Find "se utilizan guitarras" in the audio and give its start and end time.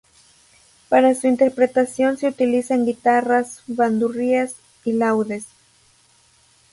2.17-3.61